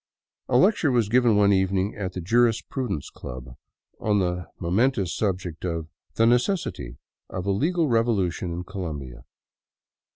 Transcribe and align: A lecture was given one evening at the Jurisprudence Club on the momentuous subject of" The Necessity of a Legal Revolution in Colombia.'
A 0.49 0.57
lecture 0.57 0.91
was 0.91 1.09
given 1.09 1.35
one 1.35 1.53
evening 1.53 1.93
at 1.95 2.13
the 2.13 2.21
Jurisprudence 2.21 3.11
Club 3.11 3.55
on 3.99 4.17
the 4.17 4.47
momentuous 4.59 5.13
subject 5.15 5.63
of" 5.63 5.89
The 6.15 6.25
Necessity 6.25 6.97
of 7.29 7.45
a 7.45 7.51
Legal 7.51 7.87
Revolution 7.87 8.51
in 8.51 8.63
Colombia.' 8.63 9.23